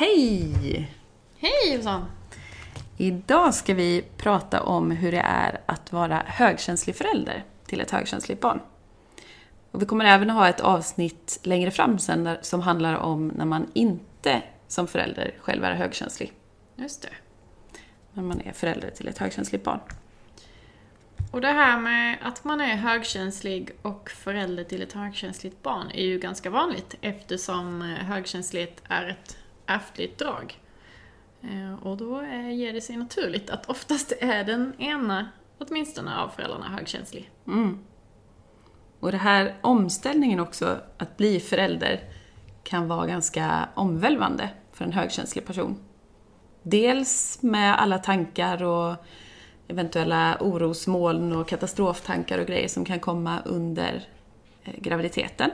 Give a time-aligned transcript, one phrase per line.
[0.00, 0.90] Hej!
[1.38, 2.04] Hej Jossan!
[2.96, 8.40] Idag ska vi prata om hur det är att vara högkänslig förälder till ett högkänsligt
[8.40, 8.60] barn.
[9.70, 13.44] Och vi kommer även ha ett avsnitt längre fram sen där, som handlar om när
[13.44, 16.32] man inte som förälder själv är högkänslig.
[16.76, 17.12] Just det.
[18.12, 19.80] När man är förälder till ett högkänsligt barn.
[21.30, 26.04] Och det här med att man är högkänslig och förälder till ett högkänsligt barn är
[26.04, 29.36] ju ganska vanligt eftersom eh, högkänslighet är ett
[29.70, 30.58] ärftligt drag.
[31.42, 36.68] Eh, och då ger det sig naturligt att oftast är den ena, åtminstone av föräldrarna,
[36.68, 37.30] högkänslig.
[37.46, 37.78] Mm.
[39.00, 42.00] Och det här omställningen också, att bli förälder,
[42.62, 45.78] kan vara ganska omvälvande för en högkänslig person.
[46.62, 48.96] Dels med alla tankar och
[49.68, 54.08] eventuella orosmoln och katastroftankar och grejer som kan komma under
[54.64, 55.50] eh, graviditeten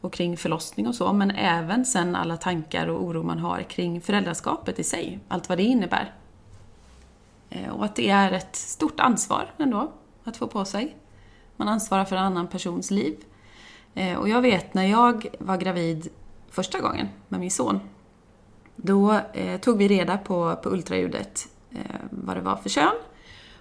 [0.00, 4.00] och kring förlossning och så, men även sen alla tankar och oro man har kring
[4.00, 6.14] föräldraskapet i sig, allt vad det innebär.
[7.50, 9.92] Eh, och att det är ett stort ansvar ändå
[10.24, 10.96] att få på sig.
[11.56, 13.16] Man ansvarar för en annan persons liv.
[13.94, 16.08] Eh, och jag vet när jag var gravid
[16.50, 17.80] första gången med min son,
[18.76, 21.48] då eh, tog vi reda på, på ultraljudet
[22.10, 22.94] vad det var för kön.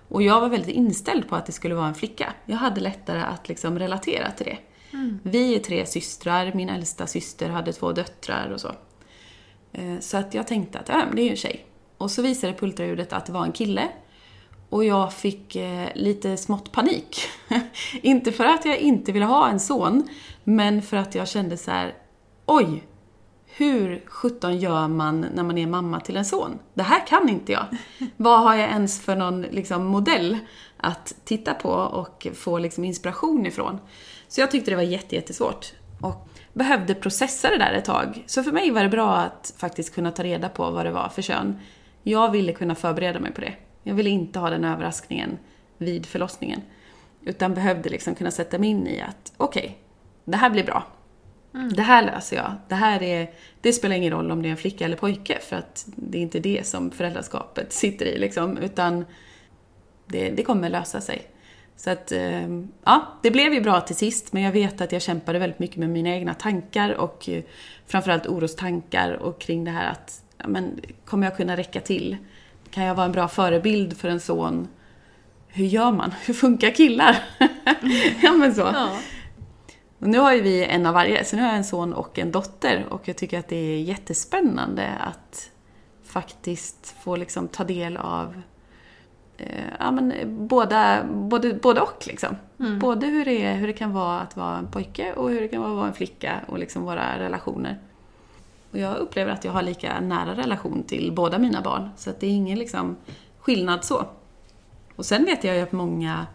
[0.08, 2.34] Och jag var väldigt inställd på att det skulle vara en flicka.
[2.46, 4.58] Jag hade lättare att liksom relatera till det.
[5.23, 8.72] Vi är tre systrar, min äldsta syster hade två döttrar och så.
[9.72, 11.66] Eh, Så att jag tänkte att men det är ju en tjej.
[11.98, 13.88] Och så visade på ultraljudet att det var en kille.
[14.70, 17.20] Och jag fick eh, lite smått panik.
[18.02, 20.08] inte för att jag inte ville ha en son,
[20.44, 21.94] men för att jag kände så här:
[22.46, 22.84] oj,
[23.46, 26.59] hur sjutton gör man när man är mamma till en son?
[26.74, 27.66] Det här kan inte jag.
[28.18, 30.38] Vad har jag ens för någon liksom, modell
[30.78, 33.80] att titta på och få liksom, inspiration ifrån?
[34.29, 35.73] Så jag tyckte det var jätte, jättesvårt.
[36.01, 38.23] Och behövde processa det där ett tag.
[38.25, 41.09] Så för mig var det bra att faktiskt kunna ta reda på vad det var
[41.09, 41.59] för kön.
[42.03, 43.53] Jag ville kunna förbereda mig på det.
[43.84, 45.38] Jag ville inte ha den överraskningen
[45.78, 46.62] vid förlossningen.
[47.25, 49.78] Utan behövde liksom kunna sätta mig in i att okej,
[50.25, 50.88] det här blir bra.
[51.75, 52.53] Det här löser jag.
[52.68, 53.29] Det, här är,
[53.62, 56.22] det spelar ingen roll om det är en flicka eller pojke för att det är
[56.22, 59.06] inte det som föräldraskapet sitter i liksom, utan
[60.06, 61.22] det, det kommer lösa sig.
[61.79, 62.47] Så att, eh,
[62.84, 65.78] ja, det blev ju bra till sist, men jag vet att jag kämpade väldigt mycket
[65.78, 67.44] med mina egna tankar och eh,
[67.88, 72.18] framförallt orostankar och kring det här att, ja, men kommer jag kunna räcka till?
[72.72, 74.68] Kan jag vara en bra förebild för en son?
[75.47, 76.13] Hur gör man?
[76.25, 77.23] Hur funkar killar?
[78.22, 78.62] ja men så.
[78.62, 78.97] Ja.
[80.00, 82.19] Och nu har ju vi en av varje, så nu har jag en son och
[82.19, 85.51] en dotter och jag tycker att det är jättespännande att
[86.03, 88.41] faktiskt få liksom ta del av
[89.79, 90.13] ja, men
[90.47, 92.03] båda, både, både och.
[92.07, 92.35] Liksom.
[92.81, 95.47] Både hur det, är, hur det kan vara att vara en pojke och hur det
[95.47, 97.79] kan vara att vara en flicka och liksom våra relationer.
[98.72, 102.19] Och jag upplever att jag har lika nära relation till båda mina barn, så att
[102.19, 102.97] det är ingen liksom,
[103.39, 104.05] skillnad så.
[104.95, 106.25] Och sen vet jag ju att många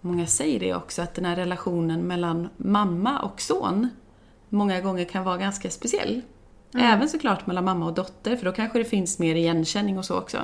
[0.00, 3.88] Många säger det också, att den här relationen mellan mamma och son
[4.48, 6.22] många gånger kan vara ganska speciell.
[6.74, 10.18] Även såklart mellan mamma och dotter, för då kanske det finns mer igenkänning och så
[10.18, 10.38] också.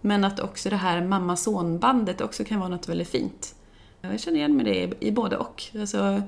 [0.00, 3.54] Men att också det här mamma-son-bandet också kan vara något väldigt fint.
[4.00, 5.62] Jag känner igen mig det i, både och.
[5.80, 6.22] Alltså,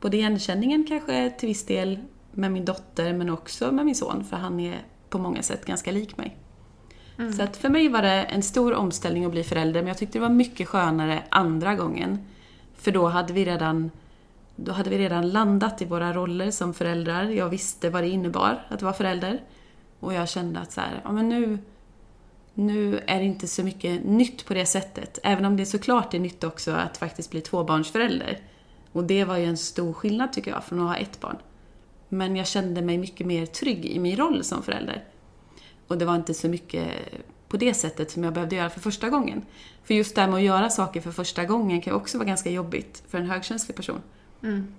[0.00, 1.98] både igenkänningen kanske till viss del
[2.32, 5.92] med min dotter, men också med min son, för han är på många sätt ganska
[5.92, 6.36] lik mig.
[7.36, 10.18] Så att för mig var det en stor omställning att bli förälder, men jag tyckte
[10.18, 12.18] det var mycket skönare andra gången.
[12.74, 13.90] För då hade vi redan,
[14.56, 17.24] då hade vi redan landat i våra roller som föräldrar.
[17.24, 19.40] Jag visste vad det innebar att vara förälder.
[20.00, 21.58] Och jag kände att så här, ja men nu,
[22.58, 25.18] nu är det inte så mycket nytt på det sättet.
[25.22, 28.38] Även om det såklart är nytt också att faktiskt bli tvåbarnsförälder.
[28.92, 31.36] Och det var ju en stor skillnad tycker jag, från att ha ett barn.
[32.08, 35.04] Men jag kände mig mycket mer trygg i min roll som förälder.
[35.86, 36.88] Och det var inte så mycket
[37.48, 39.42] på det sättet som jag behövde göra för första gången.
[39.84, 42.28] För just det här med att göra saker för första gången kan ju också vara
[42.28, 44.02] ganska jobbigt för en högkänslig person.
[44.42, 44.74] Mm.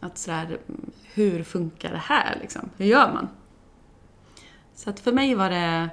[0.00, 0.58] Att sådär,
[1.14, 2.70] hur funkar det här liksom?
[2.76, 3.28] Hur gör man?
[4.74, 5.88] Så att för mig var det,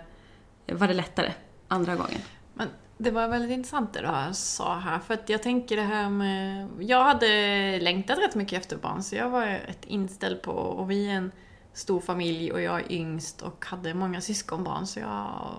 [0.74, 1.34] var det lättare
[1.68, 2.22] andra gången.
[2.54, 6.10] Men det var väldigt intressant det du sa här, för att jag tänker det här
[6.10, 6.70] med...
[6.80, 11.10] Jag hade längtat rätt mycket efter barn, så jag var rätt inställd på, och vi
[11.10, 11.32] är en
[11.74, 15.56] stor familj och jag är yngst och hade många syskonbarn, så jag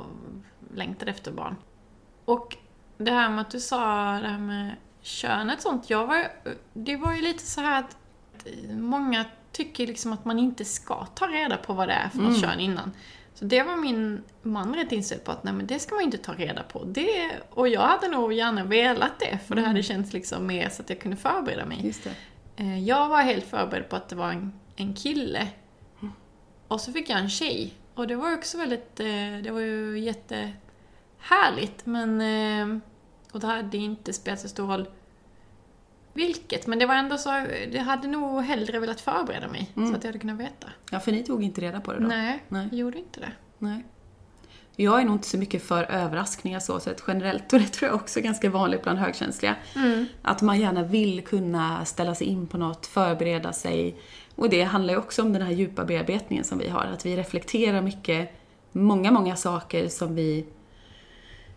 [0.74, 1.56] längtade efter barn.
[2.24, 2.56] Och
[2.98, 3.78] det här med att du sa
[4.22, 6.26] det här med könet och sånt, jag var,
[6.72, 7.96] det var ju lite så här att
[8.70, 12.40] många tycker liksom att man inte ska ta reda på vad det är för något
[12.40, 12.92] kön innan.
[13.34, 16.18] Så det var min man rätt inställd på att nej men det ska man inte
[16.18, 16.84] ta reda på.
[16.84, 20.82] Det, och jag hade nog gärna velat det, för det hade känts liksom mer så
[20.82, 21.86] att jag kunde förbereda mig.
[21.86, 22.14] Just det.
[22.56, 25.48] Eh, Jag var helt förberedd på att det var en, en kille.
[26.68, 27.74] Och så fick jag en tjej.
[27.94, 29.06] Och det var också väldigt, eh,
[29.42, 32.78] det var ju jättehärligt men, eh,
[33.32, 34.86] och det hade inte spelat så stor roll
[36.14, 39.88] vilket, men det var ändå så, jag hade nog hellre velat förbereda mig Mm.
[39.90, 40.66] så att jag hade kunnat veta.
[40.90, 42.06] Ja, för ni tog inte reda på det då?
[42.06, 42.68] Nej, Nej.
[42.70, 43.32] jag gjorde inte det.
[43.58, 43.84] Nej.
[44.76, 47.94] Jag är nog inte så mycket för överraskningar så sett generellt och det tror jag
[48.00, 49.56] också är ganska vanligt bland högkänsliga.
[49.76, 50.06] Mm.
[50.22, 53.96] Att man gärna vill kunna ställa sig in på något, förbereda sig.
[54.34, 56.84] Och det handlar ju också om den här djupa bearbetningen som vi har.
[56.84, 58.32] Att vi reflekterar mycket,
[58.72, 60.46] många, många saker som vi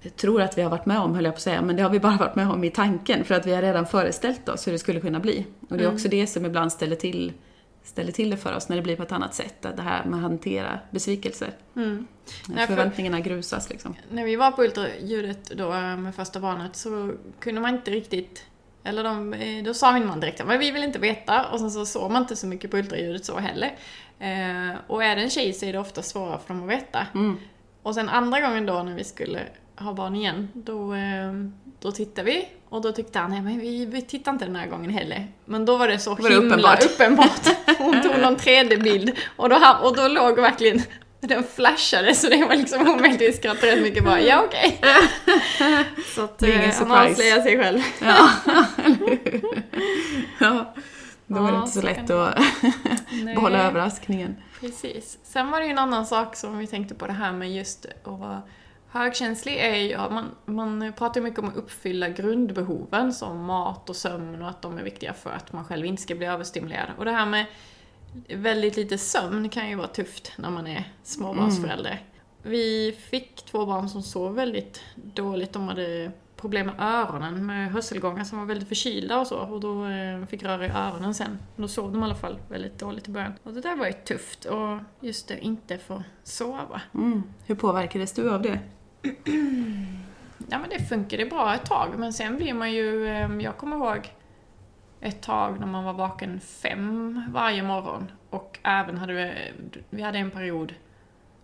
[0.10, 1.90] tror att vi har varit med om, höll jag på att säga, men det har
[1.90, 4.72] vi bara varit med om i tanken för att vi har redan föreställt oss hur
[4.72, 5.46] det skulle kunna bli.
[5.70, 7.34] Och det är också det som ibland ställer till,
[7.84, 9.66] ställer till det för oss när det blir på ett annat sätt.
[9.66, 11.52] att Det här med att hantera besvikelser.
[11.76, 12.08] Mm.
[12.46, 13.96] För- Förväntningarna grusas liksom.
[14.12, 18.44] När vi var på ultraljudet då eh, med första barnet så kunde man inte riktigt
[18.84, 21.72] eller de, eh, då sa min man direkt men vi vill inte veta och sen
[21.72, 23.76] så såg man inte så mycket på ultraljudet så heller.
[24.20, 27.08] Eh, och är det en tjej så är det ofta svårare för dem att veta.
[27.14, 27.38] Mm.
[27.82, 29.40] Och sen andra gången då när vi skulle
[29.78, 31.34] ha barn igen, då, eh,
[31.80, 34.68] då tittade vi och då tyckte han, nej men vi, vi tittar inte den här
[34.68, 35.28] gången heller.
[35.46, 36.86] Men då var det så Var himla uppenbart?
[36.86, 37.48] uppenbart.
[37.78, 40.82] Hon tog någon 3D-bild och då, och då låg verkligen
[41.20, 44.82] den flashade så det var liksom omöjligt, vi skrattade rätt mycket bara, ja okej.
[46.16, 47.82] så att Det är ingen eh, han avslöjar sig själv.
[48.02, 48.30] Ja?
[50.40, 50.74] Ja,
[51.28, 52.40] då var det Ja, inte så så lätt att
[53.26, 54.36] behålla överraskningen.
[54.60, 55.18] Precis.
[55.24, 57.86] Sen var det ju en annan sak som vi tänkte på det här med just
[57.86, 58.42] att vara
[59.00, 63.96] högkänslig är ju, ja, man, man pratar mycket om att uppfylla grundbehoven som mat och
[63.96, 66.90] sömn och att de är viktiga för att man själv inte ska bli överstimulerad.
[66.98, 67.46] Och det här med
[68.30, 72.04] väldigt lite sömn kan ju vara tufft när man är småbarnsförälder.
[72.44, 78.24] Vi fick två barn som sov väldigt dåligt, de hade problem med öronen, med hörselgångar
[78.24, 79.38] som var väldigt förkylda och så.
[79.38, 81.40] Och då eh, fick röra i öronen sen.
[81.56, 83.34] Då sov de i alla fall väldigt dåligt i början.
[83.44, 84.46] Och det där var ju tufft.
[84.46, 86.82] Och just det, inte få sova.
[86.94, 87.24] Mm.
[87.46, 88.60] Hur påverkades du av det?
[90.50, 93.08] Ja men det funkade bra ett tag, men sen blir man ju...
[93.08, 94.14] eh, Jag kommer ihåg
[95.02, 98.12] ett tag när man var vaken fem varje morgon.
[98.30, 99.34] Och även hade vi...
[99.90, 100.74] Vi hade en period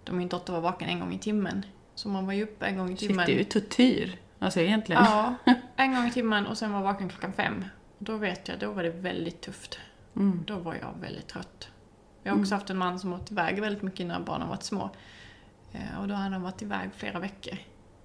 [0.04, 1.66] då min dotter var vaken en gång i timmen.
[1.96, 3.26] Så man var ju uppe en gång i Shit, timmen.
[3.26, 4.18] det är ju tortyr.
[4.40, 5.04] Alltså egentligen.
[5.06, 5.36] Ja,
[5.76, 7.66] en gång i timmen och sen var vaken klockan fem.
[7.98, 9.80] Då vet jag, då var det väldigt tufft.
[10.16, 10.44] Mm.
[10.48, 11.70] Då var jag väldigt trött.
[12.24, 14.90] Jag har också haft en man som åkt iväg väldigt mycket när barnen varit små.
[15.74, 17.58] Eh, Och då hade han varit iväg flera veckor.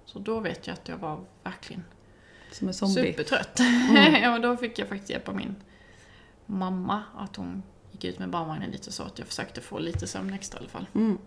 [0.05, 1.83] Så då vet jag att jag var verkligen
[2.51, 2.95] Som en zombie.
[3.11, 3.59] supertrött.
[4.21, 5.55] ja, och då fick jag faktiskt hjälpa min
[6.45, 10.33] mamma att hon gick ut med barnvagnen lite så att jag försökte få lite sömn
[10.33, 10.85] extra i alla fall.
[10.95, 11.17] Mm.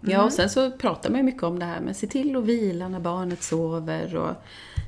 [0.00, 2.44] Ja, och sen så pratar man ju mycket om det här med se till att
[2.44, 4.34] vila när barnet sover och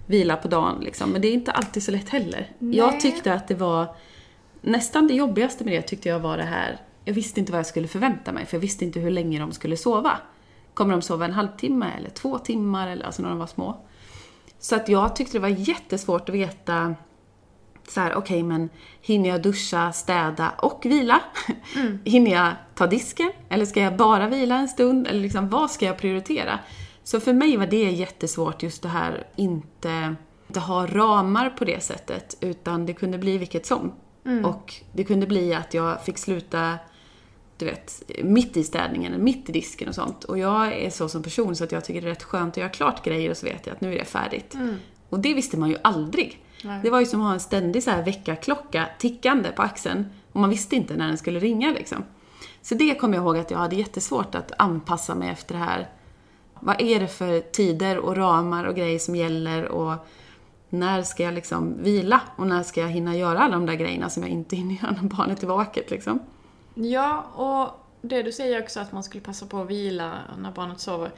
[0.06, 1.10] vila på dagen liksom.
[1.10, 2.52] Men det är inte alltid så lätt heller.
[2.58, 2.76] Nej.
[2.76, 3.94] Jag tyckte att det var
[4.60, 6.80] nästan det jobbigaste med det tyckte jag var det här.
[7.04, 9.52] Jag visste inte vad jag skulle förvänta mig för jag visste inte hur länge de
[9.52, 10.18] skulle sova.
[10.74, 13.84] Kommer de sova en halvtimme eller två timmar eller alltså när de var små.
[14.58, 16.94] Så att jag tyckte det var jättesvårt att veta
[17.88, 18.68] så här, okej men
[19.00, 21.20] hinner jag duscha, städa och vila?
[22.04, 23.32] hinner jag ta disken?
[23.48, 25.06] Eller ska jag bara vila en stund?
[25.06, 26.58] Eller liksom, vad ska jag prioritera?
[27.04, 30.14] Så för mig var det jättesvårt just det här inte,
[30.46, 33.92] inte ha ramar på det sättet, utan det kunde bli vilket som.
[34.44, 36.78] Och det kunde bli att jag fick sluta
[37.60, 40.24] du vet, mitt i städningen, mitt i disken och sånt.
[40.24, 42.56] Och jag är så som person så att jag tycker det är rätt skönt att
[42.56, 44.56] göra klart grejer och så vet jag att nu är det färdigt.
[45.08, 46.44] Och det visste man ju aldrig.
[46.64, 46.80] Nej.
[46.82, 50.40] Det var ju som att ha en ständig så här väckarklocka tickande på axeln och
[50.40, 52.04] man visste inte när den skulle ringa liksom.
[52.62, 55.88] Så det kommer jag ihåg att jag hade jättesvårt att anpassa mig efter det här.
[56.60, 59.94] Vad är det för tider och ramar och grejer som gäller och
[60.68, 64.10] när ska jag liksom vila och när ska jag hinna göra alla de där grejerna
[64.10, 66.18] som jag inte hinner göra när barnet är vaket liksom.
[66.74, 70.80] Ja, och det du säger också att man skulle passa på att vila när barnet
[70.80, 71.10] sover.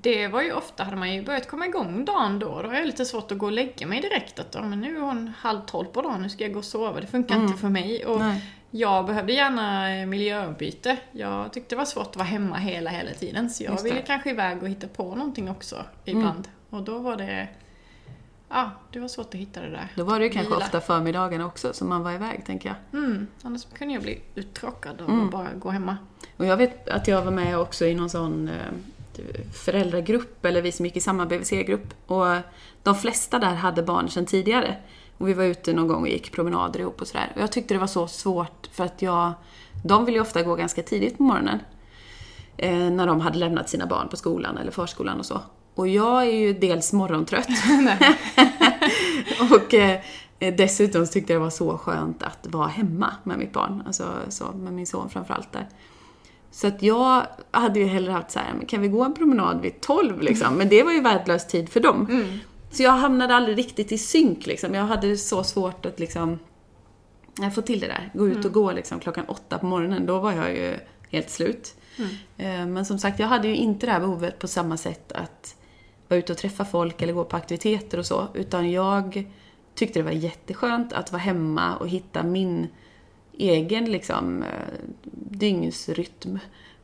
[0.00, 2.86] Det var ju ofta, hade man ju börjat komma igång dagen då, då har jag
[2.86, 4.38] lite svårt att gå och lägga mig direkt.
[4.38, 6.64] Att ja, men nu är hon halv tolv på dagen, nu ska jag gå och
[6.64, 7.00] sova.
[7.00, 8.06] Det funkar inte för mig.
[8.06, 8.52] Och Nej.
[8.70, 10.96] jag behövde gärna eh, miljöombyte.
[11.12, 13.50] Jag tyckte det var svårt att vara hemma hela, hela tiden.
[13.50, 16.48] Så jag ville kanske iväg och hitta på någonting också ibland.
[16.70, 17.48] Och då var det...
[18.48, 19.92] Ja, det var svårt att hitta det där.
[19.96, 20.64] Då var det ju kanske Vila.
[20.64, 23.02] ofta förmiddagarna också som man var iväg, tänker jag.
[23.02, 25.30] Mm, annars kunde jag bli uttråkad av Mm.
[25.30, 25.96] bara gå hemma.
[26.36, 28.54] Och jag vet att jag var med också i någon sån eh,
[29.54, 31.94] föräldragrupp, eller vi som gick i samma BVC-grupp.
[32.10, 32.26] Och
[32.82, 34.76] de flesta där hade barn sedan tidigare.
[35.18, 37.32] Och vi var ute någon gång och gick promenader ihop och sådär.
[37.34, 39.32] Och jag tyckte det var så svårt för att jag...
[39.84, 41.58] De ville ju ofta gå ganska tidigt på morgonen.
[42.56, 45.40] Eh, när de hade lämnat sina barn på skolan eller förskolan och så.
[45.76, 47.48] Och jag är ju dels morgontrött.
[49.52, 50.00] och eh,
[50.38, 53.82] dessutom tyckte jag det var så skönt att vara hemma med mitt barn.
[53.86, 55.68] Alltså så, med min son framförallt där.
[56.50, 59.80] Så att jag hade ju hellre haft så här, kan vi gå en promenad vid
[59.80, 60.54] 12 liksom?
[60.54, 62.06] Men det var ju värdelös tid för dem.
[62.10, 62.38] Mm.
[62.70, 64.74] Så jag hamnade aldrig riktigt i synk liksom.
[64.74, 66.38] Jag hade så svårt att liksom
[67.40, 68.10] jag få till det där.
[68.14, 70.76] Gå ut och gå liksom klockan åtta på morgonen, då var jag ju
[71.10, 71.74] helt slut.
[72.36, 75.56] Eh, Men som sagt, jag hade ju inte det här behovet på samma sätt att
[76.08, 78.28] vara ute och träffa folk eller gå på aktiviteter och så.
[78.34, 79.26] Utan jag
[79.74, 82.68] tyckte det var jätteskönt att vara hemma och hitta min
[83.38, 84.48] egen liksom, eh,
[85.12, 86.38] dygnsrytm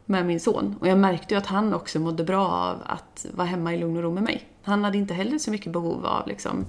[0.05, 0.77] med min son.
[0.81, 3.97] Och jag märkte ju att han också mådde bra av att vara hemma i lugn
[3.97, 4.49] och ro med mig.
[4.63, 6.67] Han hade inte heller så mycket behov av liksom,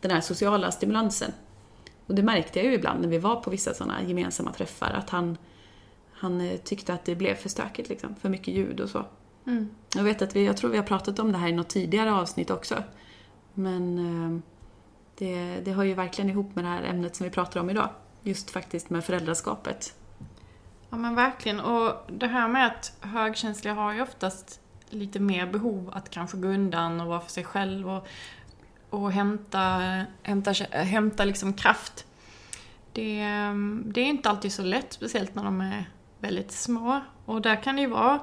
[0.00, 1.32] den här sociala stimulansen.
[2.06, 5.10] Och det märkte jag ju ibland när vi var på vissa sådana gemensamma träffar, att
[5.10, 5.38] han,
[6.12, 9.04] han eh, tyckte att det blev för stökigt, liksom, för mycket ljud och så.
[9.50, 9.70] Mm.
[9.94, 12.12] Jag vet att vi, jag tror vi har pratat om det här i något tidigare
[12.12, 12.82] avsnitt också.
[13.54, 14.42] Men ehm,
[15.18, 17.88] det, det hör ju verkligen ihop med det här ämnet som vi pratar om idag.
[18.22, 19.94] Just faktiskt med föräldraskapet.
[20.90, 21.60] Ja men verkligen.
[21.60, 26.48] Och det här med att högkänsliga har ju oftast lite mer behov att kanske gå
[26.48, 28.06] undan och vara för sig själv och,
[28.90, 29.60] och hämta,
[30.22, 32.06] hämta, hämta liksom kraft.
[32.92, 37.00] Det, ehm, det är inte alltid så lätt, speciellt när de är väldigt små.
[37.24, 38.20] Och där kan det ju vara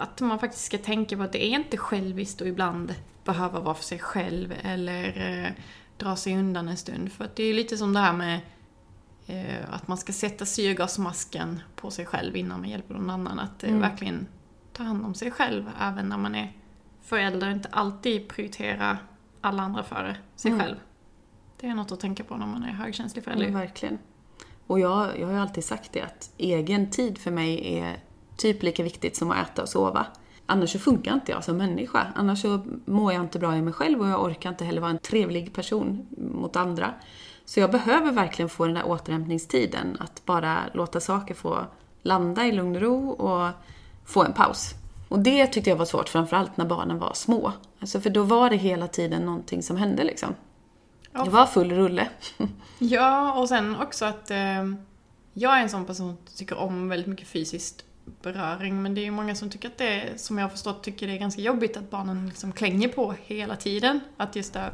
[0.00, 3.74] att man faktiskt ska tänka på att det är inte själviskt och ibland behöva vara
[3.74, 5.04] för sig själv eller
[5.46, 5.52] eh,
[5.96, 7.12] dra sig undan en stund.
[7.12, 8.40] För att det är lite som det här med
[9.26, 13.38] eh, att man ska sätta syrgasmasken på sig själv innan man hjälper någon annan.
[13.38, 13.80] Att eh, Mm.
[13.82, 14.26] verkligen
[14.72, 16.52] ta hand om sig själv även när man är
[17.02, 17.50] förälder.
[17.50, 18.98] Inte alltid prioritera
[19.40, 20.64] alla andra före sig Mm.
[20.64, 20.76] själv.
[21.60, 23.46] Det är något att tänka på när man är högkänslig förälder.
[23.46, 23.98] Ja, verkligen.
[24.66, 27.96] Och jag, jag har ju alltid sagt det att egen tid för mig är
[28.40, 30.06] typ lika viktigt som att äta och sova.
[30.46, 32.06] Annars så funkar inte jag som människa.
[32.14, 34.90] Annars så mår jag inte bra i mig själv och jag orkar inte heller vara
[34.90, 36.94] en trevlig person mot andra.
[37.44, 39.96] Så jag behöver verkligen få den där återhämtningstiden.
[40.00, 41.66] Att bara låta saker få
[42.02, 43.50] landa i lugn och ro och
[44.04, 44.74] få en paus.
[45.08, 47.52] Och det tyckte jag var svårt, framförallt när barnen var små.
[47.80, 50.34] Alltså för då var det hela tiden någonting som hände liksom.
[51.12, 52.08] Ja, Det var full rulle.
[52.78, 54.64] Ja, och sen också att eh,
[55.32, 57.84] jag är en sån person som tycker om väldigt mycket fysiskt
[58.22, 58.82] beröring.
[58.82, 61.06] Men det är ju många som tycker att det, är, som jag har förstått, tycker
[61.06, 64.00] det är ganska jobbigt att barnen liksom klänger på hela tiden.
[64.16, 64.72] Att just det här,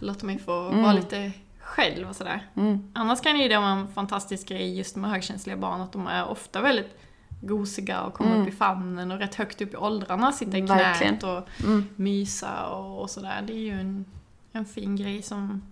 [0.00, 2.46] låta mig få vara lite själv och sådär.
[2.56, 2.92] Mm.
[2.94, 6.28] Annars kan ju det vara en fantastisk grej just med högkänsliga barn, att de är
[6.28, 6.98] ofta väldigt
[7.42, 10.70] gosiga och kommer upp i famnen och rätt högt upp i åldrarna, sitta i knät
[10.70, 11.14] Verkligen.
[11.24, 11.88] och Mm.
[11.96, 13.42] mysa och, och sådär.
[13.46, 14.04] Det är ju en,
[14.52, 15.62] en fin grej som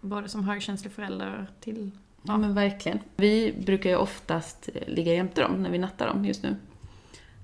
[0.00, 1.90] både som högkänslig förälder till...
[2.22, 2.98] Ja men verkligen.
[3.16, 6.56] Vi brukar ju oftast eh, ligga jämte dem när vi nattar dem just nu.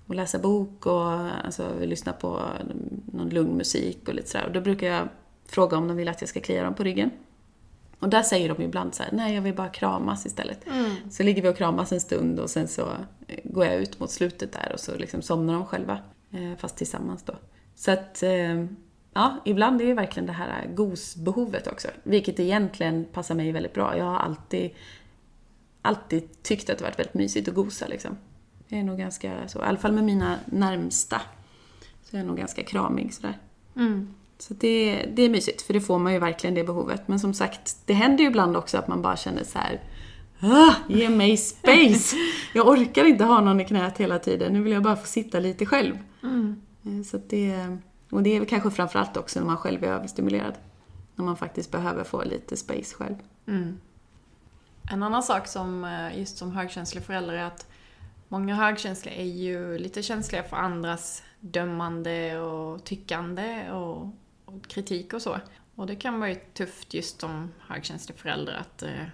[0.06, 1.10] Och läsa bok och
[1.44, 2.42] alltså, vi lyssnar på
[3.12, 4.46] någon lugn musik och lite sådär.
[4.46, 5.08] Och då brukar jag
[5.46, 7.10] fråga om de vill att jag ska klia dem på ryggen.
[7.98, 10.64] Och där säger de ibland så här: nej jag vill bara kramas istället.
[11.10, 12.82] Så ligger vi och kramas en stund och sen så
[13.28, 15.98] eh, går jag ut mot slutet där och så liksom somnar de själva.
[16.30, 17.34] eh, Fast tillsammans då.
[17.74, 18.22] Så att,
[19.16, 21.88] ja, ibland är det verkligen det här gosbehovet också.
[22.02, 23.96] Vilket egentligen passar mig väldigt bra.
[23.96, 24.70] Jag har alltid,
[25.82, 28.16] alltid tyckt att det varit väldigt mysigt att gosa liksom.
[28.68, 31.20] Jag är nog ganska så, i alla fall med mina närmsta.
[32.02, 33.38] Så jag är nog ganska kramig sådär.
[33.76, 34.14] Mm.
[34.38, 37.08] Så det, det är mysigt, för det får man ju verkligen det behovet.
[37.08, 39.80] Men som sagt, det händer ju ibland också att man bara känner så här.
[40.40, 42.16] Ah, ge mig space!
[42.54, 45.40] Jag orkar inte ha någon i knät hela tiden, nu vill jag bara få sitta
[45.40, 45.98] lite själv.
[46.22, 46.62] Mm.
[46.84, 47.78] Eh, Så det,
[48.10, 50.54] och det är väl kanske framförallt också när man själv är överstimulerad.
[51.14, 53.16] När man faktiskt behöver få lite space själv.
[53.46, 53.80] Mm.
[54.90, 57.66] En annan sak som eh, just som högkänslig förälder är att
[58.28, 64.12] många högkänsliga är ju lite känsliga för andras dömande och tyckande och,
[64.44, 65.36] och kritik och så.
[65.74, 69.06] Och det kan vara ju tufft just som högkänslig förälder att, eh,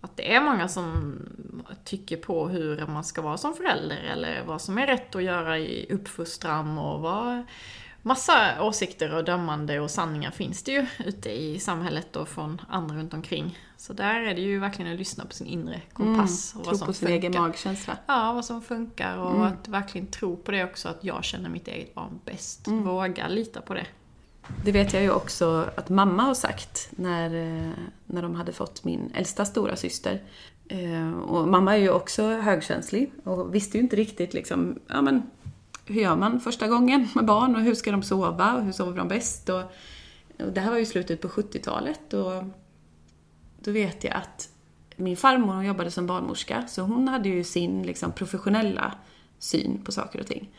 [0.00, 1.16] att det är många som
[1.84, 5.58] tycker på hur man ska vara som förälder eller vad som är rätt att göra
[5.58, 7.42] i uppfostran och vad
[8.06, 12.96] Massa åsikter och dömande och sanningar finns det ju ute i samhället och från andra
[12.96, 13.58] runt omkring.
[13.76, 16.54] Så där är det ju verkligen att lyssna på sin inre kompass.
[16.54, 17.28] och Mm, Tro vad som på sin funkar.
[17.28, 17.96] egen magkänsla.
[18.06, 19.42] Ja, vad som funkar och Mm.
[19.42, 22.66] att verkligen tro på det också, att jag känner mitt eget barn bäst.
[22.66, 22.84] Mm.
[22.84, 23.86] Våga lita på det.
[24.64, 27.26] Det vet jag ju också att mamma har sagt när,
[27.66, 27.70] eh,
[28.06, 30.22] när de hade fått min äldsta stora syster.
[30.68, 35.22] Eh, Och mamma är ju också högkänslig och visste ju inte riktigt liksom, ja men
[35.86, 38.96] hur gör man första gången med barn och hur ska de sova och hur sover
[38.96, 39.48] de bäst?
[39.48, 39.62] Och,
[40.38, 42.44] och det här var ju slutet på 70-talet och
[43.60, 44.48] då vet jag att
[44.96, 48.94] min farmor hon jobbade som barnmorska så hon hade ju sin liksom, professionella
[49.38, 50.50] syn på saker och ting.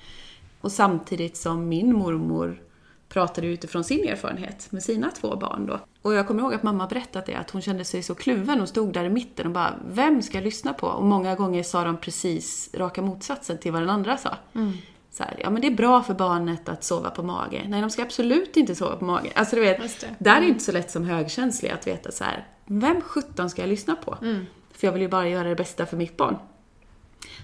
[0.62, 2.62] Och samtidigt som min mormor
[3.10, 5.80] pratade utifrån sin erfarenhet med sina två barn då.
[6.02, 8.62] Och jag kommer ihåg att mamma berättat det, att hon kände sig så kluven.
[8.62, 10.88] och stod där i mitten och bara, vem ska jag lyssna på?
[10.88, 14.38] Och många gånger sa de precis raka motsatsen till vad den andra sa.
[14.56, 14.74] Mm.
[15.18, 17.66] Så här, ja men det är bra för barnet att sova på mage.
[17.68, 19.32] Nej, de ska absolut inte sova på mage.
[19.36, 22.48] Alltså du vet, där är det inte så lätt som högkänslig att veta så här,
[22.66, 24.18] vem sjutton ska jag lyssna på?
[24.22, 24.46] Mm.
[24.72, 26.38] För jag vill ju bara göra det bästa för mitt barn.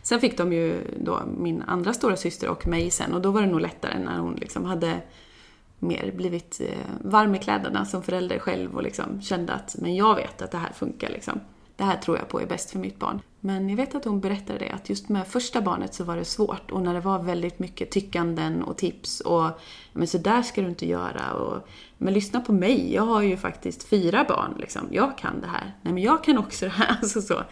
[0.02, 3.42] Sen fick de ju då min andra stora syster och mig sen och då var
[3.42, 5.02] det nog lättare när hon liksom hade
[5.80, 10.16] mer blivit eh, varm i kläderna som förälder själv och liksom kände att men jag
[10.16, 11.40] vet att det här funkar liksom.
[11.76, 13.22] Det här tror jag på är bäst för mitt barn.
[13.40, 16.26] Men jag vet att hon berättade det, att just med första barnet så var det
[16.26, 19.50] svårt och när det var väldigt mycket tyckanden och tips och
[19.94, 23.38] men så där ska du inte göra och men lyssna på mig, jag har ju
[23.38, 24.88] faktiskt fyra barn liksom.
[24.92, 25.74] Jag kan det här.
[25.82, 26.98] Nej men jag kan också det här.
[27.02, 27.44] Alltså så.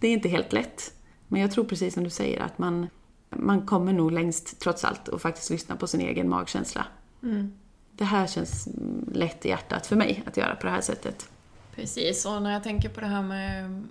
[0.00, 0.92] Det är inte helt lätt.
[1.28, 2.86] Men jag tror precis som du säger att man,
[3.30, 6.86] man kommer nog längst trots allt och faktiskt lyssna på sin egen magkänsla.
[7.22, 7.52] Mm.
[7.92, 8.68] Det här känns
[9.12, 11.28] lätt i hjärtat för mig att göra på det här sättet.
[11.74, 13.84] Precis, och när jag tänker på det här med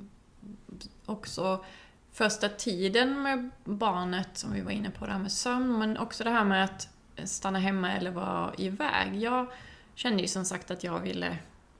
[1.06, 1.66] också
[2.12, 6.24] första tiden med barnet, som vi var inne på, det här med sömn, men också
[6.24, 6.90] det här med att
[7.24, 9.16] stanna hemma eller vara iväg.
[9.16, 9.48] Jag
[9.96, 11.38] kände ju som sagt att jag ville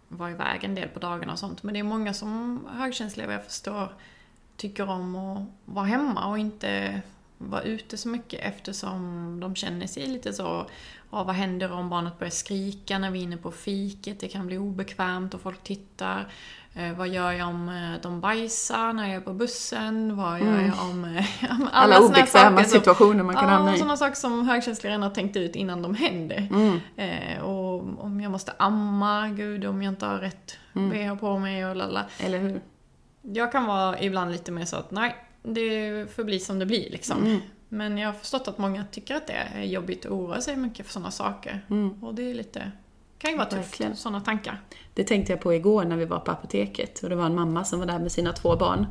[0.08, 3.36] vara iväg en del på dagarna och sånt, men det är många som högkänsliga, vad
[3.36, 3.94] jag förstår,
[4.58, 7.02] tycker om att vara hemma och inte
[7.38, 10.66] vara ute så mycket eftersom de känner sig lite så
[11.12, 14.20] Ja, vad händer om barnet börjar skrika när vi är inne på fiket?
[14.20, 16.28] Det kan bli obekvämt och folk tittar.
[16.76, 20.18] Eh, vad gör jag om eh, de bajsar när jag är på bussen?
[20.18, 20.66] Vad gör Mm.
[20.66, 21.06] jag om...
[21.06, 23.78] Eh, alla Alla obekväma som- situationer man kan hamna i.
[23.78, 26.48] sådana saker som högkänsliga redan har tänkt ut innan de händer.
[26.52, 26.80] Mm.
[26.96, 30.90] Eh, och om jag måste amma, gud om jag inte har rätt Mm.
[30.90, 32.06] bh på mig och lalla.
[32.20, 32.62] Eller hur?
[33.22, 36.90] Jag kan vara ibland lite mer så att nej, det får bli som det blir
[36.90, 37.26] liksom.
[37.26, 37.40] Mm.
[37.70, 40.86] Men jag har förstått att många tycker att det är jobbigt att oroa sig mycket
[40.86, 41.66] för sådana saker.
[41.70, 42.04] Mm.
[42.04, 42.72] Och det är lite,
[43.18, 43.96] kan ju vara tufft, Verkligen.
[43.96, 44.62] sådana tankar.
[44.94, 47.64] Det tänkte jag på igår när vi var på apoteket och det var en mamma
[47.64, 48.86] som var där med sina två barn.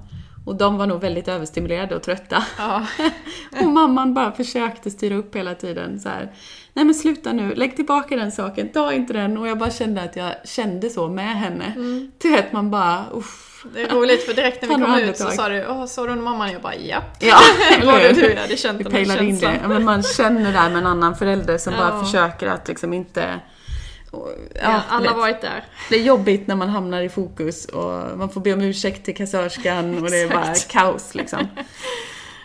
[0.47, 2.45] Och de var nog väldigt överstimulerade och trötta.
[2.59, 2.87] Ja,
[3.61, 6.33] Och mamman bara försökte styra upp hela tiden så här.
[6.73, 9.39] Nej men sluta nu, lägg tillbaka den saken, ta inte den.
[9.39, 11.73] Och jag bara kände att jag kände så med henne.
[11.77, 12.11] Mm.
[12.19, 13.65] Du vet, man bara uff.
[13.75, 16.15] det är roligt för direkt när vi kom ut så sa du Åh, såg du
[16.15, 16.53] mamman?
[16.53, 17.17] Jag bara japp.
[17.21, 17.39] Ja,
[17.81, 19.41] eller du jag hade känt Vi den här pejlade in det.
[19.41, 19.59] känslan.
[19.63, 21.79] Ja, men man känner det här med en annan förälder som Ja.
[21.79, 23.41] bara försöker att liksom inte...
[24.13, 25.65] och- Ja, Ja, alla har varit där.
[25.91, 29.17] Det är jobbigt när man hamnar i fokus och man får be om ursäkt till
[29.17, 31.41] kassörskan och det är bara kaos liksom.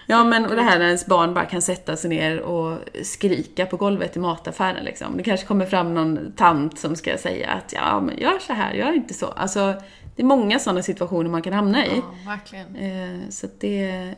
[0.09, 3.65] Ja men och det här när ens barn bara kan sätta sig ner och skrika
[3.65, 5.17] på golvet i mataffären liksom.
[5.17, 8.73] Det kanske kommer fram någon tant som ska säga att ja men gör så här,
[8.73, 9.25] gör inte så.
[9.27, 9.73] Alltså
[10.15, 11.91] det är många sådana situationer man kan hamna i.
[11.95, 12.75] Ja, verkligen.
[12.75, 14.13] Eh, så det,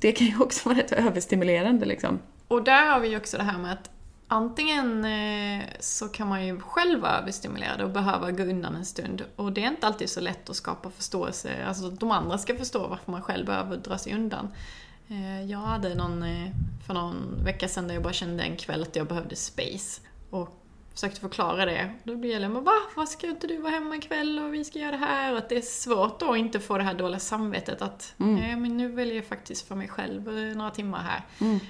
[0.00, 2.18] det kan ju också vara rätt överstimulerande liksom.
[2.48, 3.90] Och där har vi ju också det här med att
[4.28, 9.24] antingen eh, så kan man ju själv vara överstimulerad och behöva gå undan en stund.
[9.36, 12.56] Och det är inte alltid så lätt att skapa förståelse, alltså att de andra ska
[12.56, 14.48] förstå varför man själv behöver dra sig undan.
[15.08, 16.50] Eh, jag hade någon, eh,
[16.86, 20.00] för någon vecka sedan där jag bara kände en kväll att jag behövde space.
[20.30, 20.54] Och
[20.92, 21.94] försökte förklara det.
[22.04, 22.72] Då blir jag men va?
[22.96, 25.32] Vad ska inte du vara hemma ikväll och vi ska göra det här?
[25.32, 28.34] Och att det är svårt då att inte få det här dåliga samvetet att Mm.
[28.34, 30.22] nej men nu väljer jag faktiskt för mig själv
[30.56, 31.22] några timmar här.
[31.40, 31.60] Mm.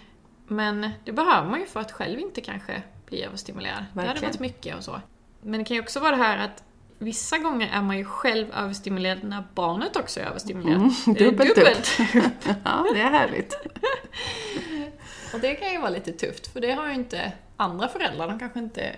[0.48, 3.84] Men det behöver man ju för att själv inte kanske bli överstimulerad.
[3.92, 4.30] Det hade Verkligen.
[4.30, 5.00] varit mycket och så.
[5.42, 6.62] Men det kan ju också vara det här att
[6.98, 11.06] vissa gånger är man ju själv överstimulerad när barnet också är överstimulerat.
[11.06, 11.98] Mm, dubbelt dubbelt.
[12.64, 13.54] Ja, det är härligt.
[15.34, 18.28] Och det kan ju vara lite tufft, för det har ju inte andra föräldrar.
[18.28, 18.96] De kanske inte...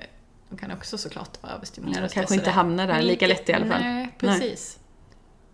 [0.48, 2.06] De kan också såklart vara överstimulerade.
[2.08, 3.80] De kanske inte hamnar där lika lätt i alla fall.
[3.80, 4.78] Nej, precis.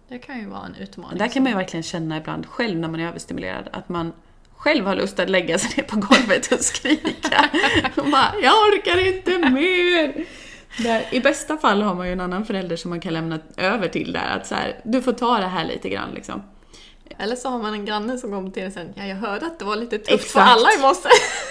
[0.09, 1.19] Det kan ju vara en utmaning.
[1.19, 4.13] Där kan man ju verkligen känna ibland själv när man är överstimulerad att man
[4.57, 7.51] själv har lust att lägga sig ner på golvet och skrika.
[7.97, 10.25] Och bara, jag orkar inte mer!
[10.83, 13.89] Där, I bästa fall har man ju en annan förälder som man kan lämna över
[13.89, 16.43] till där, att så här, du får ta det här lite grann liksom.
[17.19, 19.59] Eller så har man en granne som kommer till en sen, ja jag hörde att
[19.59, 20.51] det var lite tufft för Exakt.
[20.51, 21.09] alla i morse.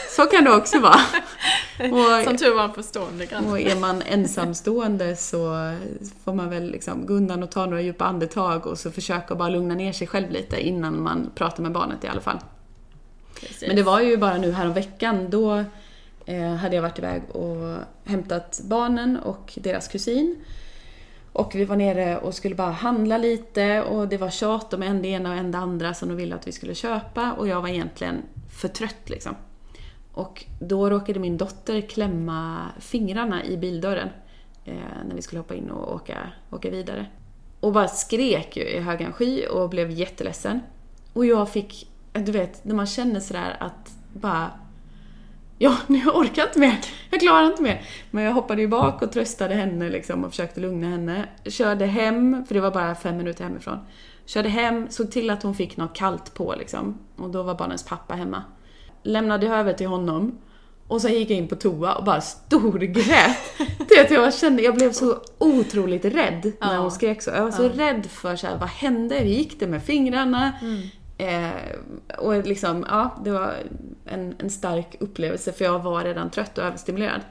[0.09, 0.99] Så kan det också vara.
[2.23, 3.47] Som Och, tur var en förstående granne.
[3.51, 5.39] och är man ensamstående så
[6.25, 9.49] får man väl liksom gå undan och ta några djupa andetag och så försöka bara
[9.49, 12.39] lugna ner sig själv lite innan man pratar med barnet i alla fall.
[13.47, 13.67] Precis.
[13.67, 15.63] Men det var ju bara nu här om veckan då
[16.25, 20.35] eh, hade jag varit iväg och hämtat barnen och deras kusin.
[21.31, 25.01] Och vi var nere och skulle bara handla lite och det var tjat om en
[25.01, 27.61] det ena och en det andra som de ville att vi skulle köpa och jag
[27.61, 28.21] var egentligen
[28.59, 29.35] för trött liksom.
[30.11, 34.09] Och då råkade min dotter klämma fingrarna i bildörren
[34.65, 34.75] eh,
[35.07, 36.17] när vi skulle hoppa in och åka,
[36.51, 37.05] åka vidare.
[37.59, 40.59] Och bara skrek ju i högan sky och blev jätteledsen.
[41.13, 44.51] Och jag fick, du vet, när man känner sådär att bara
[45.57, 46.77] ja, nu jag orkar inte mer,
[47.11, 47.81] jag klarar inte mer.
[48.11, 51.25] Men jag hoppade ju bak och tröstade henne liksom och försökte lugna henne.
[51.45, 53.79] Körde hem, för det var bara fem minuter hemifrån.
[54.25, 56.97] Körde hem, såg till att hon fick något kallt på liksom.
[57.15, 58.43] Och då var barnens pappa hemma.
[59.03, 60.37] Lämnade över till honom.
[60.87, 63.37] Och sen gick jag in på toa och bara storgrät.
[63.89, 67.29] Du vet, jag kände, jag blev så otroligt rädd när hon skrek så.
[67.29, 67.69] Jag var så Ja.
[67.75, 69.15] rädd för så här, vad hände?
[69.15, 70.51] Hur gick det med fingrarna?
[71.17, 71.51] Eh,
[72.17, 73.53] och liksom, ja, det var
[74.05, 77.21] en, en stark upplevelse för jag var redan trött och överstimulerad.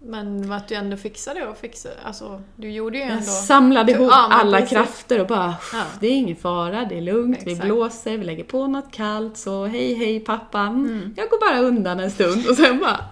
[0.00, 3.14] Men att du ändå fixade och fixade, alltså du gjorde ju ändå...
[3.16, 4.76] Jag samlade ihop Ja, alla precis.
[4.76, 5.82] krafter och bara, Ja.
[6.00, 7.64] det är ingen fara, det är lugnt, vi Exakt.
[7.66, 10.84] blåser, vi lägger på något kallt, så hej hej pappa, Mm.
[10.86, 11.14] Mm.
[11.16, 13.00] jag går bara undan en stund och sen bara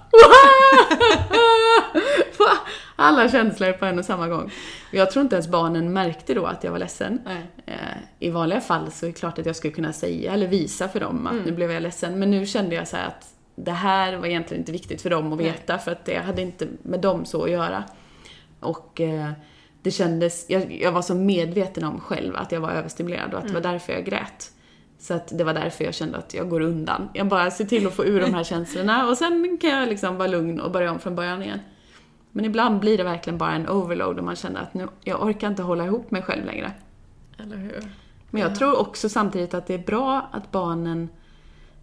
[2.99, 4.51] Alla känslor på en och samma gång.
[4.90, 7.20] Jag tror inte ens barnen märkte då att jag var ledsen.
[7.25, 7.46] Nej.
[7.66, 7.75] Eh,
[8.18, 11.01] I vanliga fall så är det klart att jag skulle kunna säga eller visa för
[11.01, 11.44] dem att Mm.
[11.44, 12.18] nu blev jag ledsen.
[12.18, 15.32] Men nu kände jag så här att det här var egentligen inte viktigt för dem
[15.32, 15.46] att Nej.
[15.46, 17.84] veta för att det hade inte med dem så att göra.
[18.60, 19.30] Och eh,
[19.82, 23.48] det kändes, jag, jag var så medveten om själv att jag var överstimulerad och att
[23.48, 24.52] det var därför jag grät.
[24.98, 27.08] Så att det var därför jag kände att jag går undan.
[27.14, 30.16] Jag bara ser till att få ur de här känslorna och sen kan jag liksom
[30.16, 31.60] vara lugn och börja om från början igen.
[32.32, 35.48] Men ibland blir det verkligen bara en overload och man känner att nu, jag orkar
[35.48, 36.72] inte hålla ihop mig själv längre.
[37.38, 37.90] Eller hur?
[38.30, 38.54] Men jag Ja.
[38.54, 41.08] tror också samtidigt att det är bra att barnen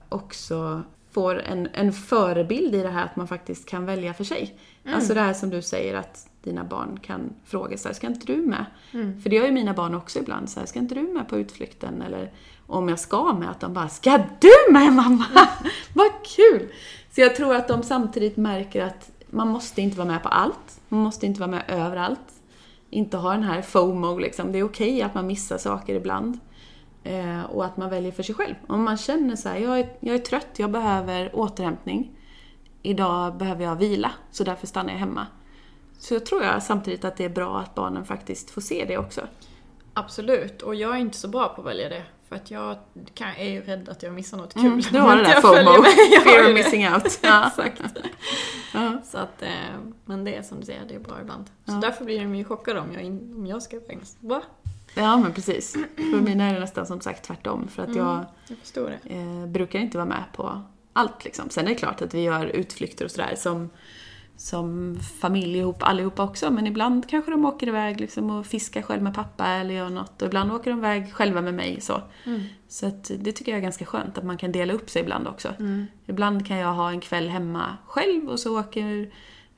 [0.10, 0.82] också
[1.14, 4.56] får en, en förebild i det här att man faktiskt kan välja för sig.
[4.84, 4.96] Mm.
[4.96, 8.34] Alltså det här som du säger att dina barn kan fråga så här, ska inte
[8.34, 8.66] du med?
[8.92, 9.22] Mm.
[9.22, 11.38] För det gör ju mina barn också ibland, så här, ska inte du med på
[11.38, 12.02] utflykten?
[12.02, 12.32] Eller
[12.68, 15.26] om jag ska med, att de bara, ska du med mamma?
[15.94, 16.70] Vad kul!
[17.12, 20.82] Så jag tror att de samtidigt märker att man måste inte vara med på allt.
[20.90, 22.20] Man måste inte vara med överallt.
[22.90, 24.52] Inte ha den här FOMO liksom.
[24.52, 26.40] Det är okej att man missar saker ibland.
[27.04, 28.56] Eh, och att man väljer för sig själv.
[28.68, 32.12] Om man känner så här, jag är, jag är trött, jag behöver återhämtning.
[32.82, 35.28] Idag behöver jag vila, så därför stannar jag hemma.
[36.00, 38.98] Så jag tror jag samtidigt att det är bra att barnen faktiskt får se det
[38.98, 39.22] också.
[39.94, 42.04] Absolut, och jag är inte så bra på att välja det.
[42.30, 42.78] För att jag
[43.14, 44.66] kan, är ju rädd att jag missar något kul.
[44.66, 45.84] Mm, du har det där FOMO,
[46.24, 47.20] fear of missing out.
[47.24, 47.48] Ja.
[47.48, 47.82] Exakt.
[48.74, 49.02] Ja.
[49.06, 49.50] Så att, eh,
[50.06, 51.46] men det är som du säger, det är bra ibland.
[51.66, 51.76] Så Ja.
[51.82, 53.06] därför blir de ju chockade om jag,
[53.38, 54.00] om jag ska iväg.
[54.20, 54.42] Va?
[54.96, 55.74] Ja, men precis.
[55.96, 57.68] För mina är det nästan som sagt tvärtom.
[57.68, 59.14] För att jag Jag förstår det.
[59.16, 60.62] eh, brukar inte vara med på
[60.94, 61.50] allt liksom.
[61.50, 63.70] Sen är det klart att vi gör utflykter och sådär som,
[64.36, 66.52] som familj ihop allihopa också.
[66.52, 70.22] Men ibland kanske de åker iväg liksom och fiskar själv med pappa eller gör något.
[70.22, 72.02] Och ibland åker de iväg själva med mig så.
[72.26, 72.42] Mm.
[72.68, 75.28] Så att det tycker jag är ganska skönt att man kan dela upp sig ibland
[75.28, 75.54] också.
[75.60, 75.86] Mm.
[76.06, 79.12] Ibland kan jag ha en kväll hemma själv och så åker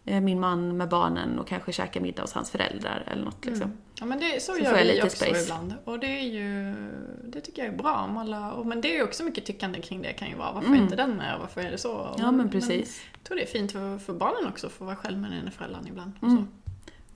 [0.05, 3.71] eh, min man med barnen och kanske käkar middag hos hans föräldrar eller något liksom.
[4.01, 4.09] Mm.
[4.11, 5.43] Ja men det, så, Så gör vi också space.
[5.43, 5.73] ibland.
[5.83, 6.75] Och det är ju,
[7.23, 9.81] det tycker jag är bra om alla, och, men det är ju också mycket tyckande
[9.81, 10.51] kring det kan ju vara.
[10.51, 10.79] Varför Mm.
[10.79, 11.37] är inte den med?
[11.39, 12.15] Varför är det så?
[12.17, 13.01] Ja men precis.
[13.13, 15.39] jag tror det är fint för, för barnen också att få vara själv med den
[15.39, 16.11] ena föräldern ibland.
[16.21, 16.47] Och Mm.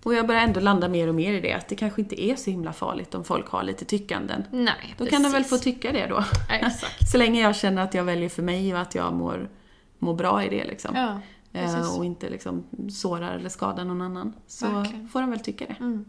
[0.04, 2.36] Och jag börjar ändå landa mer och mer i det, att det kanske inte är
[2.36, 4.44] så himla farligt om folk har lite tyckanden.
[4.52, 6.24] Nej, Då kan de väl få tycka det då.
[6.50, 7.12] Exakt.
[7.12, 9.50] Så länge jag känner att jag väljer för mig och att jag mår,
[10.00, 10.96] mår bra i det liksom.
[10.96, 11.20] Ja,
[11.54, 11.98] Eh, precis.
[11.98, 14.34] och inte liksom sårar eller skadar någon annan.
[14.48, 15.08] Så Verkligen.
[15.08, 15.76] får de väl tycka det.
[15.80, 16.06] Mm.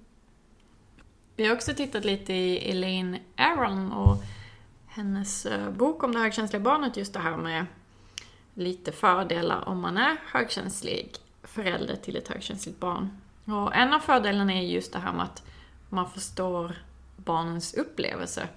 [1.41, 4.17] Vi har också tittat lite i Elaine Aron och
[4.87, 7.67] hennes eh, bok om det högkänsliga barnet, just det här med
[8.55, 13.21] lite fördelar om man är högkänslig förälder till ett högkänsligt barn.
[13.45, 15.43] Och en av fördelarna är just det här med att
[15.89, 16.77] man förstår
[17.17, 18.49] barnens upplevelse.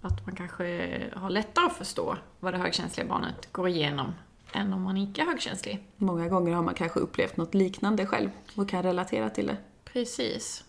[0.00, 4.14] Att man kanske har lättare att förstå vad det högkänsliga barnet går igenom
[4.52, 5.86] än om man inte är högkänslig.
[5.96, 9.56] Många gånger har man kanske upplevt något liknande själv och kan relatera till det.
[9.84, 10.64] Precis.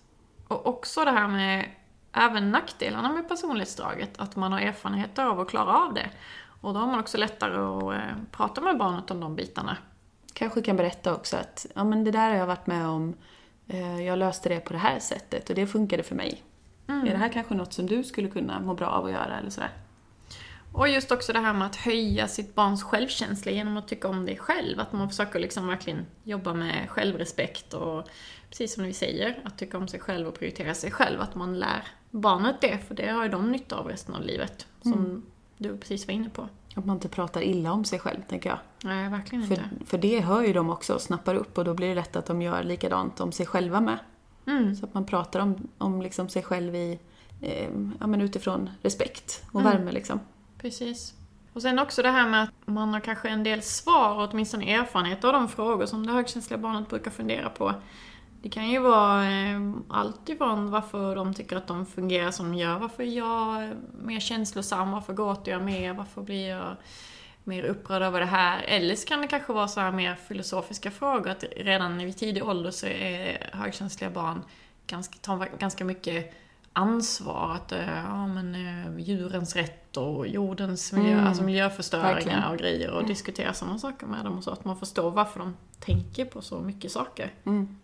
[0.47, 1.69] Och också det här med
[2.13, 6.09] även nackdelarna med personlighetsdraget, att man har erfarenheter av att klara av det.
[6.61, 9.77] Och då har man också lättare att eh, prata med barnet om de bitarna.
[10.33, 13.13] Kanske kan berätta också att ja, men det där har jag varit med om,
[13.67, 16.43] eh, jag löste det på det här sättet och det funkade för mig.
[16.87, 17.07] Mm.
[17.07, 19.49] Är det här kanske något som du skulle kunna må bra av att göra eller
[19.49, 19.71] sådär?
[20.77, 24.25] Och just också det här med att höja sitt barns självkänsla genom att tycka om
[24.25, 24.79] det själv.
[24.79, 28.07] Att man försöker liksom verkligen jobba med självrespekt och
[28.49, 31.21] precis som vi säger, att tycka om sig själv och prioritera sig själv.
[31.21, 34.67] Att man lär barnet det, för det har ju de nytta av resten av livet.
[34.81, 35.23] Som Mm.
[35.57, 36.49] du precis var inne på.
[36.75, 38.59] Att man inte pratar illa om sig själv, tänker jag.
[38.83, 39.55] Nej, verkligen inte.
[39.79, 42.15] För, för det hör ju de också och snappar upp och då blir det lätt
[42.15, 43.97] att de gör likadant om sig själva med.
[44.47, 44.75] Mm.
[44.75, 46.99] Så att man pratar om, om liksom sig själv i,
[47.41, 49.73] eh, ja, men utifrån respekt och Mm.
[49.73, 50.19] värme liksom.
[50.65, 51.13] Precis.
[51.53, 54.73] Och sen också det här med att man har kanske en del svar och åtminstone
[54.73, 57.73] erfarenhet av de frågor som det högkänsliga barnet brukar fundera på.
[58.41, 62.57] Det kan ju vara eh, allt ifrån varför de tycker att de fungerar som de
[62.57, 66.75] gör, varför är jag mer känslosam, varför gråter jag mer, varför blir jag
[67.43, 68.61] mer upprörd över det här.
[68.61, 72.45] Eller så kan det kanske vara så här mer filosofiska frågor, att redan vid tidig
[72.45, 74.41] ålder så är högkänsliga barn
[74.87, 76.44] ganska, tar ganska mycket
[76.75, 77.51] ansvar.
[77.55, 81.27] Att, eh, ja men eh, djurens rätt och jordens miljö, Mm.
[81.27, 82.43] alltså miljöförstöringar Verkligen.
[82.43, 84.51] och grejer och diskutera sådana saker med dem och så.
[84.51, 87.33] Att man förstår varför de tänker på så mycket saker.
[87.45, 87.77] Mm.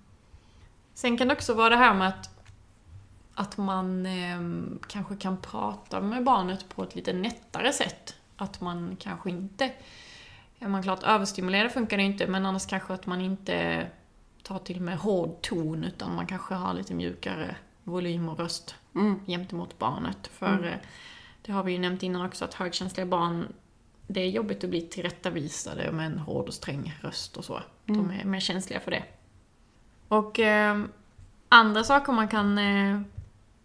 [0.94, 2.30] Sen kan det också vara det här med att,
[3.34, 4.42] att man eh,
[4.88, 8.16] kanske kan prata med barnet på ett lite nättare sätt.
[8.38, 9.72] Att man kanske inte...
[10.60, 13.88] Ja, man klart överstimulera funkar det inte, men annars kanske att man inte
[14.44, 17.56] tar till med hård ton, utan man kanske har lite mjukare
[17.92, 19.20] volym och röst Mm.
[19.26, 20.28] gentemot barnet.
[20.28, 20.76] För eh,
[21.42, 23.54] det har vi ju nämnt innan också, att högkänsliga barn,
[24.08, 27.62] det är jobbigt att bli tillrättavisade med en hård och sträng röst och så.
[27.86, 29.04] De är mer känsliga för det.
[30.08, 30.84] Och eh,
[31.50, 33.02] andra saker man kan eh,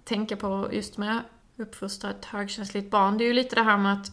[0.05, 1.21] tänka på just med
[1.57, 4.13] uppfostra ett högkänsligt barn, det är ju lite det här med att,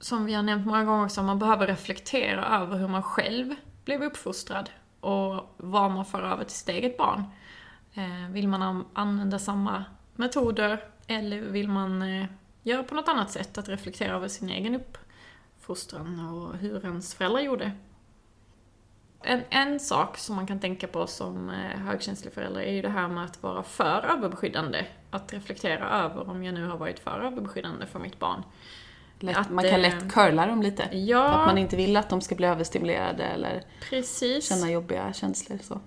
[0.00, 4.02] som vi har nämnt många gånger också, man behöver reflektera över hur man själv blev
[4.02, 7.24] uppfostrad och vad man för över till sitt eget barn.
[7.94, 9.84] Eh, vill man an- använda samma
[10.16, 12.26] metoder eller vill man eh,
[12.62, 13.58] göra på något annat sätt?
[13.58, 17.72] Att reflektera över sin egen uppfostran och hur ens föräldrar gjorde.
[19.22, 22.88] En, en sak som man kan tänka på som eh, högkänslig förälder är ju det
[22.88, 24.86] här med att vara för överbeskyddande.
[25.10, 28.42] Att reflektera över om jag nu har varit för överbeskyddande för mitt barn.
[29.18, 30.88] Lätt, Att, man kan lätt curla dem lite.
[30.88, 34.48] För Ja, att man inte vill att de ska bli överstimulerade eller precis.
[34.48, 35.58] känna jobbiga känslor.
[35.62, 35.80] Så.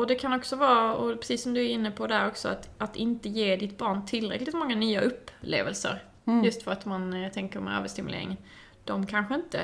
[0.00, 2.68] Och det kan också vara, och precis som du är inne på där också, att,
[2.78, 6.02] att inte ge ditt barn tillräckligt många nya upplevelser.
[6.24, 6.44] Mm.
[6.44, 8.36] Just för att man eh, tänker med överstimulering.
[8.84, 9.60] De kanske inte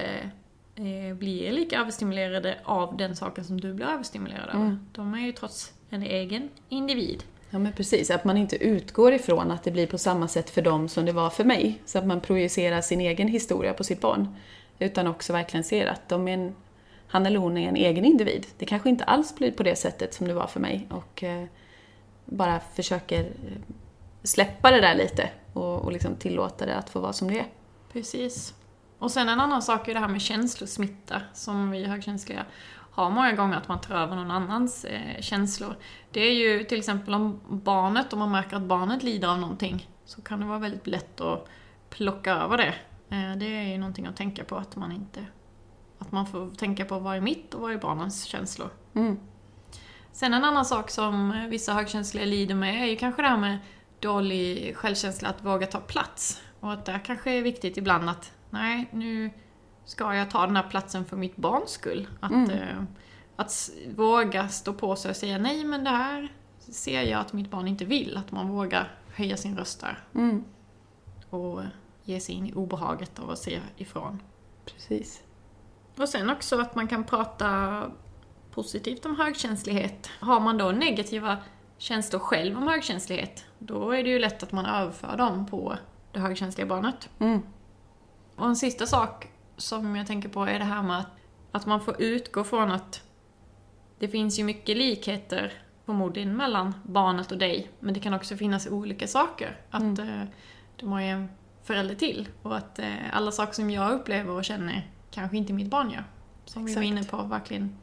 [0.75, 4.61] eh, blir lika överstimulerade av den saken som du blir överstimulerad av.
[4.61, 4.87] Mm.
[4.93, 7.25] De är ju trots en egen individ.
[7.51, 10.63] Ja men precis, att man inte utgår ifrån att det blir på samma sätt för
[10.63, 11.83] dem som det var för mig.
[11.85, 14.29] Så att man projicerar sin egen historia på sitt barn.
[14.79, 16.55] Utan också verkligen ser att de är en,
[17.09, 18.47] han eller hon är en egen individ.
[18.59, 20.87] Det kanske inte alls blir på det sättet som det var för mig.
[20.91, 21.45] Och eh,
[22.25, 23.75] bara försöker eh,
[24.23, 27.47] släppa det där lite och, och liksom tillåta det att få vara som det är.
[27.93, 28.55] Precis.
[28.99, 32.47] Och sen en annan sak är det här med känslosmitta, som vi högkänsliga
[32.97, 35.77] har många gånger, att man tar över någon annans eh, känslor.
[36.11, 39.91] Det är ju till exempel om barnet, om man märker att barnet lider av någonting,
[40.05, 41.49] så kan det vara väldigt lätt att
[41.91, 42.75] plocka över det.
[43.17, 45.25] Eh, det är ju någonting att tänka på, att man inte...
[45.99, 48.71] Att man får tänka på vad är mitt och vad är barnens känslor.
[48.95, 49.19] Mm.
[50.13, 53.59] Sen en annan sak som vissa högkänsliga lider med är ju kanske det här med
[54.01, 56.43] dålig självkänsla, att våga ta plats.
[56.61, 59.31] Och att det kanske är viktigt ibland att, nej, nu
[59.85, 62.09] ska jag ta den här platsen för mitt barns skull.
[62.21, 62.51] Att, Mm.
[62.51, 62.83] eh,
[63.37, 67.51] att våga stå på sig och säga nej, men det här ser jag att mitt
[67.51, 68.17] barn inte vill.
[68.17, 70.45] Att man vågar höja sin röst där Mm.
[71.31, 71.63] och
[72.05, 74.23] ge sig in i obehaget av att se ifrån.
[74.65, 75.23] Precis.
[75.97, 77.83] Och sen också att man kan prata
[78.51, 80.11] positivt om högkänslighet.
[80.21, 81.37] Har man då negativa
[81.79, 85.77] känslor själv om högkänslighet, då är det ju lätt att man överför dem på
[86.13, 87.09] det högkänsliga barnet.
[87.19, 87.43] Mm.
[88.37, 91.11] Och en sista sak som jag tänker på är det här med att,
[91.53, 93.03] att man får utgå från att
[93.99, 95.53] det finns ju mycket likheter
[95.87, 99.61] förmodligen mellan barnet och dig, men det kan också finnas olika saker.
[99.71, 100.23] Att eh,
[100.77, 101.29] de har ju en
[101.63, 105.71] förälder till och att eh, alla saker som jag upplever och känner kanske inte mitt
[105.71, 106.05] barn gör.
[106.45, 107.11] Som vi var Exakt.
[107.13, 107.77] inne på, verkligen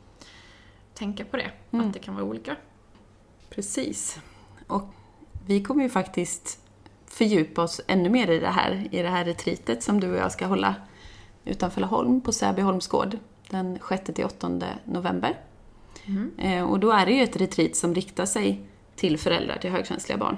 [0.94, 1.88] tänka på det, Mm.
[1.88, 2.56] att det kan vara olika.
[3.50, 4.20] Precis.
[4.68, 4.84] Och
[5.46, 6.60] vi kommer ju faktiskt
[7.08, 10.32] fördjupa oss ännu mer i det här, i det här retreatet som du och jag
[10.32, 10.76] ska hålla
[11.46, 13.18] utanför Laholm på Säby Holmsgård
[13.50, 15.40] den 6-8 november.
[16.06, 16.32] Mm.
[16.40, 18.62] Eh, Och då är det ju ett retreat som riktar sig
[18.96, 20.38] till föräldrar till högkänsliga barn.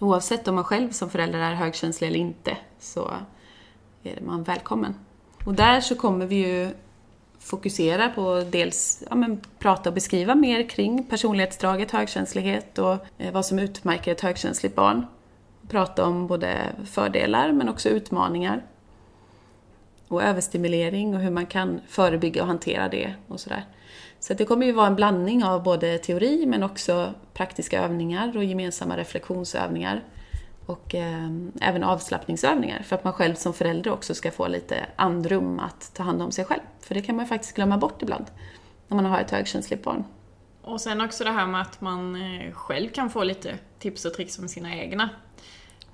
[0.00, 3.10] Oavsett om man själv som förälder är högkänslig eller inte så
[4.02, 4.94] är man välkommen.
[5.44, 6.70] Och där så kommer vi ju
[7.38, 13.46] fokusera på dels ja, men, prata och beskriva mer kring personlighetsdraget högkänslighet och eh, vad
[13.46, 15.06] som utmärker ett högkänsligt barn.
[15.68, 18.62] Prata om både fördelar men också utmaningar.
[20.08, 23.64] Och överstimulering och hur man kan förebygga och hantera det och sådär.
[24.20, 28.36] Så att det kommer ju vara en blandning av både teori men också praktiska övningar
[28.36, 30.04] och gemensamma reflektionsövningar.
[30.66, 31.28] Och eh,
[31.60, 36.02] även avslappningsövningar för att man själv som förälder också ska få lite andrum att ta
[36.02, 36.60] hand om sig själv.
[36.80, 38.24] För det kan man ju faktiskt glömma bort ibland
[38.88, 40.04] när man har ett högkänsligt barn.
[40.62, 44.14] Och sen också det här med att man eh, själv kan få lite tips och
[44.14, 45.08] tricks om sina egna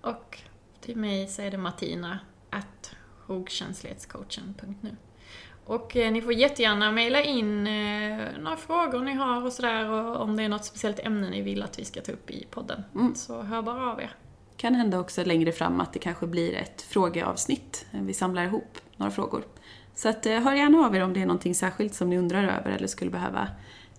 [0.00, 0.38] Och
[0.80, 2.18] till mig så är det Martina
[2.50, 2.94] at
[3.26, 4.96] hogkänslighetscoachen.nu.
[5.64, 10.20] Och eh, ni får jättegärna mejla in eh, några frågor ni har och sådär och
[10.20, 12.82] om det är något speciellt ämne ni vill att vi ska ta upp i podden.
[13.14, 14.16] Så hör bara av er.
[14.56, 17.86] Kan hända också längre fram att det kanske blir ett frågeavsnitt.
[17.90, 19.44] Vi samlar ihop några frågor.
[19.96, 22.44] Så att, eh, hör gärna av er om det är någonting särskilt som ni undrar
[22.44, 23.48] över eller skulle behöva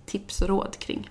[0.05, 1.09] tips och råd kring.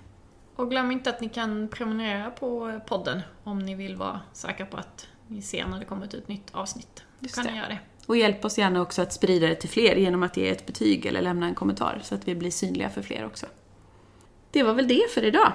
[0.55, 4.77] Och glöm inte att ni kan prenumerera på podden om ni vill vara säkra på
[4.77, 7.03] att ni ser när det kommer ett nytt avsnitt.
[7.19, 7.79] Då kan ni göra det.
[8.05, 11.05] Och hjälp oss gärna också att sprida det till fler genom att ge ett betyg
[11.05, 13.45] eller lämna en kommentar så att vi blir synliga för fler också.
[14.51, 15.53] Det var väl det för idag.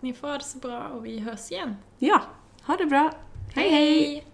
[0.00, 1.76] Ni får ha det så bra och vi hörs igen.
[1.98, 2.22] Ja,
[2.62, 3.10] ha det bra.
[3.54, 3.70] hej!
[3.70, 4.29] hej.